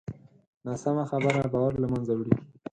[0.65, 2.33] ناسمه خبره باور له منځه وړي